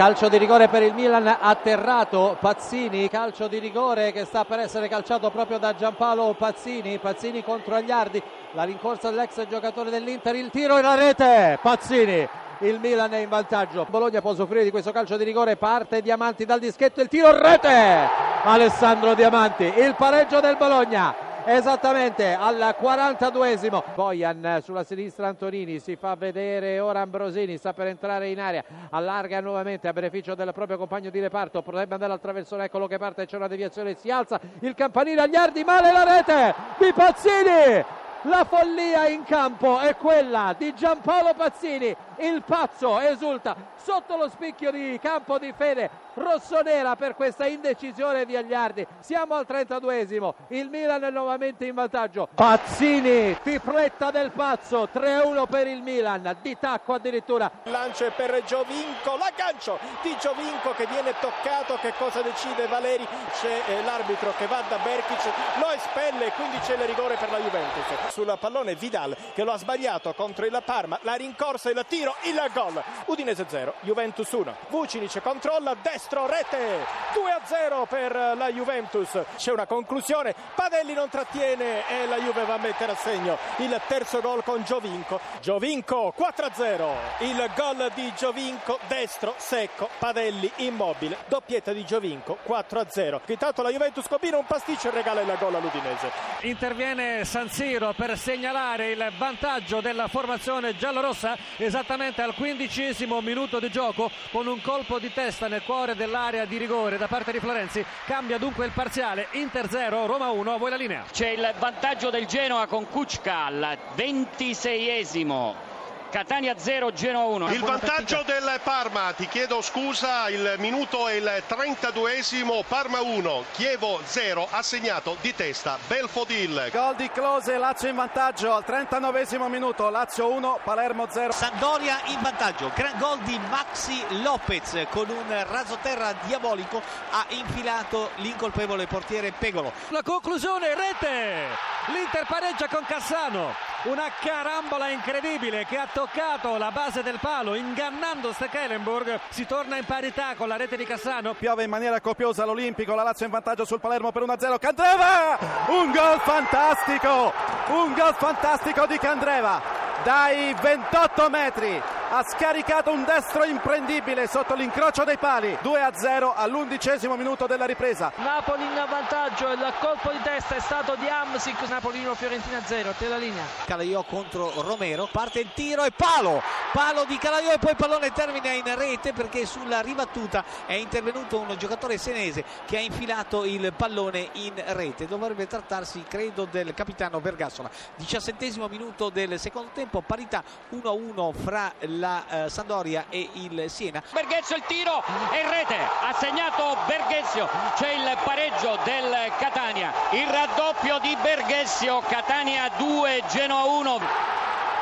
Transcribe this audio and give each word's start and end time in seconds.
calcio 0.00 0.30
di 0.30 0.38
rigore 0.38 0.68
per 0.68 0.82
il 0.82 0.94
Milan 0.94 1.26
atterrato. 1.38 2.38
Pazzini, 2.40 3.06
calcio 3.10 3.48
di 3.48 3.58
rigore 3.58 4.12
che 4.12 4.24
sta 4.24 4.46
per 4.46 4.58
essere 4.60 4.88
calciato 4.88 5.28
proprio 5.28 5.58
da 5.58 5.74
Giampaolo 5.74 6.34
Pazzini, 6.38 6.96
Pazzini 6.96 7.44
contro 7.44 7.74
Agliardi, 7.74 8.22
la 8.52 8.62
rincorsa 8.62 9.10
dell'ex 9.10 9.46
giocatore 9.46 9.90
dell'Inter, 9.90 10.34
il 10.36 10.48
tiro 10.48 10.78
in 10.78 10.84
la 10.84 10.94
rete, 10.94 11.58
Pazzini. 11.60 12.26
Il 12.60 12.78
Milan 12.80 13.12
è 13.12 13.18
in 13.18 13.28
vantaggio. 13.28 13.86
Bologna 13.90 14.22
può 14.22 14.32
soffrire 14.32 14.64
di 14.64 14.70
questo 14.70 14.90
calcio 14.90 15.18
di 15.18 15.24
rigore, 15.24 15.56
parte 15.56 16.00
Diamanti 16.00 16.46
dal 16.46 16.60
dischetto, 16.60 17.02
il 17.02 17.08
tiro 17.08 17.38
rete. 17.38 18.08
Alessandro 18.42 19.12
Diamanti, 19.12 19.64
il 19.64 19.94
pareggio 19.98 20.40
del 20.40 20.56
Bologna. 20.56 21.29
Esattamente 21.52 22.32
al 22.32 22.76
42esimo 22.80 23.82
Bojan 23.96 24.60
sulla 24.62 24.84
sinistra 24.84 25.26
Antonini 25.26 25.80
si 25.80 25.96
fa 25.96 26.14
vedere 26.14 26.78
ora 26.78 27.00
Ambrosini 27.00 27.56
sta 27.56 27.72
per 27.72 27.88
entrare 27.88 28.28
in 28.28 28.38
area 28.38 28.62
allarga 28.90 29.40
nuovamente 29.40 29.88
a 29.88 29.92
beneficio 29.92 30.36
del 30.36 30.52
proprio 30.54 30.78
compagno 30.78 31.10
di 31.10 31.18
reparto 31.18 31.60
potrebbe 31.62 31.94
andare 31.94 32.12
al 32.12 32.20
traversone 32.20 32.66
eccolo 32.66 32.86
che 32.86 32.98
parte 32.98 33.26
c'è 33.26 33.34
una 33.34 33.48
deviazione 33.48 33.96
si 33.96 34.12
alza 34.12 34.38
il 34.60 34.76
campanile 34.76 35.22
agli 35.22 35.34
ardi 35.34 35.64
male 35.64 35.90
la 35.90 36.04
rete 36.04 36.54
di 36.78 36.92
Pazzini! 36.92 37.84
La 38.24 38.44
follia 38.44 39.08
in 39.08 39.24
campo 39.24 39.80
è 39.80 39.96
quella 39.96 40.54
di 40.56 40.72
Giampaolo 40.74 41.32
Pazzini 41.34 41.96
il 42.18 42.42
pazzo 42.46 43.00
esulta 43.00 43.56
sotto 43.76 44.16
lo 44.16 44.28
spicchio 44.28 44.70
di 44.70 44.98
campo 45.02 45.38
di 45.38 45.52
fede 45.56 45.88
rossonera 46.20 46.96
per 46.96 47.14
questa 47.14 47.46
indecisione 47.46 48.24
di 48.24 48.36
Agliardi. 48.36 48.86
Siamo 49.00 49.34
al 49.34 49.46
32esimo, 49.48 50.34
il 50.48 50.68
Milan 50.68 51.02
è 51.02 51.10
nuovamente 51.10 51.64
in 51.64 51.74
vantaggio. 51.74 52.28
Pazzini, 52.34 53.36
tripletta 53.42 54.10
del 54.10 54.30
pazzo, 54.30 54.88
3-1 54.92 55.46
per 55.48 55.66
il 55.66 55.82
Milan, 55.82 56.36
di 56.42 56.56
tacco 56.58 56.94
addirittura. 56.94 57.50
Lancio 57.64 58.10
per 58.14 58.42
Giovinco, 58.44 59.16
l'aggancio 59.16 59.78
di 60.02 60.14
Giovinco 60.20 60.72
che 60.72 60.86
viene 60.86 61.14
toccato, 61.20 61.76
che 61.80 61.92
cosa 61.96 62.20
decide 62.22 62.66
Valeri? 62.66 63.06
C'è 63.40 63.62
eh, 63.66 63.82
l'arbitro 63.84 64.32
che 64.36 64.46
va 64.46 64.62
da 64.68 64.78
Berkic, 64.78 65.24
lo 65.58 65.70
espelle, 65.70 66.30
quindi 66.32 66.58
c'è 66.58 66.74
il 66.74 66.82
rigore 66.82 67.16
per 67.16 67.30
la 67.30 67.38
Juventus. 67.38 68.12
Sul 68.12 68.36
pallone 68.38 68.74
Vidal 68.74 69.16
che 69.34 69.44
lo 69.44 69.52
ha 69.52 69.58
sbagliato 69.58 70.12
contro 70.14 70.44
il 70.44 70.62
Parma, 70.64 70.98
la 71.02 71.14
rincorsa 71.14 71.70
e 71.70 71.72
il 71.72 71.84
tiro, 71.88 72.14
il 72.24 72.40
gol. 72.52 72.82
Udinese 73.06 73.46
0, 73.48 73.74
Juventus 73.80 74.30
1. 74.30 74.54
Vucinic 74.68 75.20
controlla, 75.22 75.74
destro, 76.10 76.26
rete 76.26 76.86
2 77.14 77.30
a 77.30 77.40
0 77.44 77.86
per 77.86 78.12
la 78.36 78.50
Juventus. 78.50 79.18
C'è 79.36 79.52
una 79.52 79.66
conclusione, 79.66 80.34
Padelli 80.54 80.92
non 80.92 81.08
trattiene 81.08 81.86
e 81.88 82.06
la 82.06 82.16
Juve 82.16 82.44
va 82.44 82.54
a 82.54 82.58
mettere 82.58 82.92
a 82.92 82.96
segno 82.96 83.38
il 83.58 83.80
terzo 83.86 84.20
gol 84.20 84.42
con 84.42 84.62
Giovinco. 84.64 85.20
Giovinco 85.40 86.12
4 86.14 86.46
a 86.46 86.50
0. 86.52 86.94
Il 87.20 87.50
gol 87.56 87.90
di 87.94 88.12
Giovinco, 88.16 88.78
destro, 88.88 89.34
secco, 89.36 89.88
Padelli 89.98 90.50
immobile. 90.56 91.18
Doppietta 91.28 91.72
di 91.72 91.84
Giovinco 91.84 92.38
4 92.42 92.80
a 92.80 92.86
0. 92.88 93.20
Intanto 93.26 93.62
la 93.62 93.70
Juventus 93.70 94.08
combina 94.08 94.36
un 94.36 94.46
pasticcio 94.46 94.88
e 94.88 94.90
regala 94.90 95.20
il 95.20 95.36
gol 95.38 95.54
all'Udinese. 95.54 96.10
Interviene 96.40 97.24
San 97.24 97.48
Siro 97.50 97.92
per 97.92 98.16
segnalare 98.18 98.90
il 98.90 99.12
vantaggio 99.16 99.80
della 99.80 100.08
formazione 100.08 100.76
giallorossa 100.76 101.36
esattamente 101.56 102.22
al 102.22 102.34
quindicesimo 102.34 103.20
minuto 103.20 103.60
di 103.60 103.70
gioco 103.70 104.10
con 104.30 104.46
un 104.46 104.60
colpo 104.60 104.98
di 104.98 105.12
testa 105.12 105.48
nel 105.48 105.62
cuore 105.62 105.89
dell'area 105.94 106.44
di 106.44 106.56
rigore 106.56 106.98
da 106.98 107.06
parte 107.06 107.32
di 107.32 107.40
Florenzi. 107.40 107.84
Cambia 108.06 108.38
dunque 108.38 108.66
il 108.66 108.72
parziale 108.72 109.28
Inter 109.32 109.68
0, 109.68 110.06
Roma 110.06 110.30
1, 110.30 110.58
voi 110.58 110.70
la 110.70 110.76
linea. 110.76 111.04
C'è 111.10 111.30
il 111.30 111.54
vantaggio 111.58 112.10
del 112.10 112.26
Genoa 112.26 112.66
con 112.66 112.88
Kuczka 112.88 113.44
al 113.44 113.78
26esimo. 113.96 115.69
Catania 116.10 116.58
0, 116.58 116.92
Genoa 116.92 117.24
1. 117.24 117.52
Il 117.52 117.60
vantaggio 117.60 118.22
del 118.26 118.60
Parma, 118.64 119.12
ti 119.12 119.28
chiedo 119.28 119.62
scusa, 119.62 120.28
il 120.28 120.56
minuto 120.58 121.06
è 121.06 121.14
il 121.14 121.42
32esimo, 121.48 122.64
Parma 122.66 123.00
1, 123.00 123.44
Chievo 123.52 124.00
0, 124.02 124.48
assegnato 124.50 125.16
di 125.20 125.34
testa 125.34 125.78
Belfodil. 125.86 126.68
Gol 126.72 126.96
di 126.96 127.08
Close, 127.10 127.56
Lazio 127.56 127.88
in 127.88 127.94
vantaggio 127.94 128.52
al 128.52 128.64
39esimo 128.66 129.48
minuto, 129.48 129.88
Lazio 129.88 130.32
1, 130.32 130.60
Palermo 130.64 131.06
0. 131.08 131.32
Sampdoria 131.32 132.00
in 132.06 132.20
vantaggio, 132.20 132.72
gran 132.74 132.98
gol 132.98 133.20
di 133.20 133.38
Maxi 133.48 134.02
Lopez 134.22 134.86
con 134.90 135.08
un 135.08 135.44
rasoterra 135.48 136.12
diabolico 136.24 136.82
ha 137.10 137.24
infilato 137.28 138.10
l'incolpevole 138.16 138.88
portiere 138.88 139.32
Pegolo. 139.32 139.72
La 139.88 140.02
conclusione, 140.02 140.74
rete! 140.74 141.78
L'Inter 141.86 142.26
pareggia 142.26 142.68
con 142.68 142.84
Cassano, 142.84 143.54
una 143.84 144.10
carambola 144.20 144.88
incredibile 144.90 145.64
che 145.64 145.76
ha 145.78 145.88
toccato 145.90 146.58
la 146.58 146.70
base 146.70 147.02
del 147.02 147.18
palo 147.20 147.54
ingannando 147.54 148.32
Stekelenburg. 148.32 149.20
Si 149.30 149.46
torna 149.46 149.76
in 149.78 149.84
parità 149.84 150.34
con 150.36 150.48
la 150.48 150.56
rete 150.56 150.76
di 150.76 150.84
Cassano 150.84 151.34
piove 151.34 151.64
in 151.64 151.70
maniera 151.70 152.00
copiosa 152.00 152.44
l'Olimpico 152.44 152.94
la 152.94 153.02
Lazio 153.02 153.24
in 153.24 153.32
vantaggio 153.32 153.64
sul 153.64 153.80
Palermo 153.80 154.12
per 154.12 154.22
1-0 154.22 154.58
Candreva 154.58 155.38
un 155.68 155.90
gol 155.92 156.20
fantastico! 156.20 157.32
Un 157.68 157.94
gol 157.94 158.14
fantastico 158.14 158.86
di 158.86 158.98
Candreva 158.98 159.62
dai 160.02 160.54
28 160.60 161.30
metri 161.30 161.99
ha 162.12 162.24
scaricato 162.24 162.90
un 162.90 163.04
destro 163.04 163.44
imprendibile 163.44 164.26
sotto 164.26 164.54
l'incrocio 164.54 165.04
dei 165.04 165.16
pali. 165.16 165.56
2-0 165.62 166.32
all'undicesimo 166.34 167.14
minuto 167.14 167.46
della 167.46 167.66
ripresa. 167.66 168.12
Napoli 168.16 168.64
in 168.64 168.84
vantaggio 168.88 169.48
il 169.52 169.72
colpo 169.78 170.10
di 170.10 170.20
testa 170.20 170.56
è 170.56 170.60
stato 170.60 170.96
di 170.96 171.08
Amsic 171.08 171.68
Napolino 171.68 172.14
Fiorentina 172.16 172.60
0 172.64 172.94
te 172.98 173.06
la 173.06 173.16
linea. 173.16 173.44
Calaiò 173.64 174.02
contro 174.02 174.52
Romero 174.56 175.08
parte 175.10 175.38
il 175.38 175.50
tiro 175.54 175.84
e 175.84 175.92
palo 175.92 176.42
palo 176.72 177.04
di 177.04 177.18
Calaiò 177.18 177.52
e 177.52 177.58
poi 177.58 177.74
pallone 177.74 178.12
termina 178.12 178.52
in 178.52 178.74
rete 178.76 179.12
perché 179.12 179.46
sulla 179.46 179.80
ribattuta 179.80 180.44
è 180.66 180.74
intervenuto 180.74 181.38
un 181.38 181.54
giocatore 181.58 181.98
senese 181.98 182.44
che 182.66 182.76
ha 182.76 182.80
infilato 182.80 183.44
il 183.44 183.72
pallone 183.74 184.28
in 184.34 184.52
rete. 184.68 185.06
Dovrebbe 185.06 185.46
trattarsi 185.46 186.04
credo 186.08 186.46
del 186.50 186.74
capitano 186.74 187.20
Vergassola 187.20 187.70
diciassettesimo 187.96 188.68
minuto 188.68 189.08
del 189.10 189.38
secondo 189.38 189.70
tempo 189.74 190.00
parità 190.00 190.42
1-1 190.72 191.32
fra 191.34 191.72
la 191.80 192.44
eh, 192.44 192.48
Sandoria 192.48 193.06
e 193.08 193.28
il 193.32 193.64
Siena. 193.68 194.02
Berghezio 194.12 194.56
il 194.56 194.62
tiro 194.66 195.02
e 195.32 195.40
in 195.40 195.50
rete 195.50 195.76
ha 195.76 196.12
segnato 196.18 196.76
Berghezio 196.86 197.48
c'è 197.76 197.92
il 197.92 198.18
pareggio 198.24 198.78
del 198.84 199.32
Catania. 199.38 199.92
Il 200.12 200.26
raddoppio 200.26 200.98
di 201.00 201.16
Berghezio 201.20 202.00
Catania 202.00 202.70
2 202.76 203.24
Genoa 203.28 203.64
1 203.64 204.29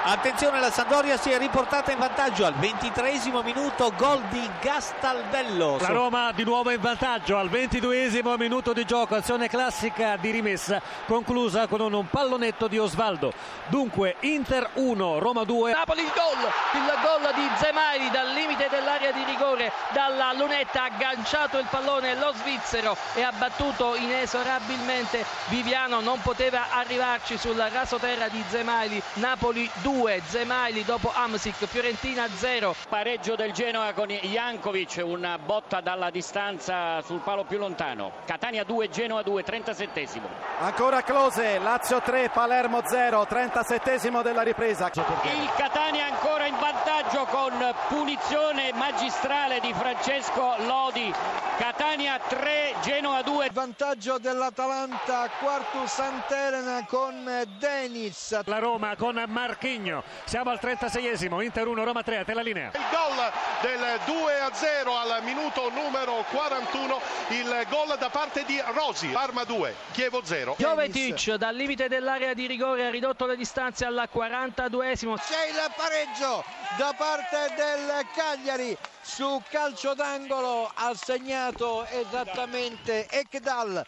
Attenzione, 0.05 0.61
la 0.61 0.71
Sampdoria 0.71 1.17
si 1.19 1.31
è 1.31 1.39
riportata 1.39 1.91
in 1.91 1.99
vantaggio 1.99 2.47
al 2.47 2.55
ventitreesimo 2.55 3.43
minuto, 3.43 3.93
gol 3.97 4.23
di 4.31 4.49
Gastaldello. 4.61 5.77
La 5.81 5.89
Roma 5.89 6.33
di 6.33 6.45
nuovo 6.45 6.71
in 6.71 6.81
vantaggio 6.81 7.37
al 7.37 7.49
ventiduesimo 7.49 8.37
minuto 8.37 8.73
di 8.73 8.85
gioco, 8.85 9.17
azione 9.17 9.49
classica 9.49 10.17
di 10.17 10.31
rimessa 10.31 10.81
conclusa 11.05 11.67
con 11.67 11.81
un 11.81 12.09
pallonetto 12.09 12.69
di 12.69 12.79
Osvaldo. 12.79 13.33
Dunque 13.67 14.17
Inter 14.21 14.71
1, 14.75 15.19
Roma 15.19 15.43
2. 15.45 15.73
Napoli 15.73 16.03
il 16.03 16.13
gol, 16.15 16.81
il 16.81 16.93
gol 17.03 17.35
di 17.35 17.49
Zemairi 17.57 18.11
dal 18.11 18.33
limite 18.33 18.69
dell'area 18.71 19.11
di 19.11 19.25
rigore, 19.25 19.73
dalla 19.93 20.33
lunetta 20.33 20.83
ha 20.83 20.87
agganciato 20.87 21.59
il 21.59 21.67
pallone 21.69 22.15
lo 22.15 22.33
svizzero 22.37 22.97
e 23.15 23.23
ha 23.23 23.33
battuto 23.37 23.95
inesorabilmente 23.97 25.25
Viviano, 25.49 26.01
non 26.01 26.21
poteva 26.23 26.69
arrivarci 26.71 27.37
sul 27.37 27.57
rasoterra 27.57 28.29
di 28.29 28.43
Zemairi. 28.49 29.03
Napoli 29.15 29.69
2 29.83 29.88
2, 29.89 30.21
Zemaili 30.27 30.85
dopo 30.85 31.11
Amsic, 31.15 31.65
Fiorentina 31.65 32.29
0. 32.29 32.75
Pareggio 32.91 33.37
del 33.37 33.53
Genoa 33.53 33.95
con 33.95 34.09
Jankovic, 34.09 35.01
una 35.03 35.39
botta 35.39 35.81
dalla 35.81 36.11
distanza 36.11 37.01
sul 37.01 37.21
palo 37.21 37.45
più 37.45 37.57
lontano. 37.57 38.13
Catania 38.27 38.65
2, 38.65 38.91
Genoa 38.91 39.23
2, 39.23 39.43
37esimo. 39.43 40.27
Ancora 40.59 41.01
Close, 41.01 41.59
Lazio 41.59 42.03
3, 42.03 42.29
Palermo 42.29 42.83
0, 42.85 43.23
37esimo 43.23 44.21
della 44.21 44.43
ripresa. 44.43 44.91
Il 44.93 45.51
Catania 45.57 46.09
ancora 46.09 46.45
in 46.45 46.57
vantaggio 46.61 47.25
con 47.25 47.75
punizione 47.89 48.71
magistrale 48.75 49.59
di 49.61 49.73
Francesco 49.73 50.55
Lodi. 50.67 51.11
Catania 51.57 52.21
3, 52.29 52.75
Genoa 52.83 53.23
2. 53.23 53.49
Vantaggio 53.55 54.19
dell'Atalanta, 54.19 55.31
quarto 55.41 55.87
Sant'Elena 55.87 56.85
con 56.87 57.27
Denis. 57.59 58.39
La 58.45 58.59
Roma 58.59 58.95
con 58.95 59.25
Marchini 59.27 59.78
Mourinho. 59.79 60.03
Siamo 60.25 60.51
al 60.51 60.59
36esimo, 60.61 61.43
Inter 61.43 61.67
1, 61.67 61.85
Roma 61.85 62.03
3, 62.03 62.19
a 62.19 62.25
te 62.25 62.35
la 62.35 62.43
linea. 62.43 62.71
Il 62.75 62.81
gol 62.91 63.33
del 63.63 64.01
2 64.05 64.41
a 64.41 64.53
0 64.53 64.97
al 64.97 65.23
minuto 65.23 65.71
numero 65.71 66.25
41, 66.31 67.01
il 67.29 67.67
gol 67.71 67.97
da 67.99 68.11
parte 68.11 68.45
di 68.45 68.61
Rosi, 68.75 69.09
Parma 69.09 69.45
2, 69.45 69.75
Chievo 69.93 70.21
0. 70.25 70.57
Jovetic 70.59 71.35
dal 71.35 71.55
limite 71.55 71.89
dell'area 71.89 72.35
di 72.35 72.47
rigore 72.47 72.87
ha 72.87 72.91
ridotto 72.91 73.27
le 73.27 73.37
distanze 73.37 73.85
al 73.85 74.09
42esimo. 74.13 75.17
C'è 75.17 75.49
il 75.49 75.73
pareggio 75.77 76.45
da 76.77 76.93
parte 76.97 77.55
del 77.57 78.07
Cagliari 78.15 78.77
su 79.01 79.41
calcio 79.49 79.95
d'angolo 79.95 80.71
ha 80.75 80.95
segnato 80.95 81.87
esattamente 81.87 83.09
Ekdal 83.09 83.85